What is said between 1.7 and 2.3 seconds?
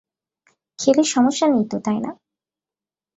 তো, তাই না?